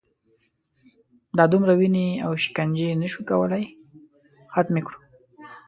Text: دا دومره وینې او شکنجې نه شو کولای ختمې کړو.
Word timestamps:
دا 1.37 1.43
دومره 1.53 1.73
وینې 1.79 2.07
او 2.25 2.31
شکنجې 2.43 2.89
نه 3.01 3.07
شو 3.11 3.21
کولای 3.29 3.63
ختمې 4.53 4.81
کړو. 4.85 4.99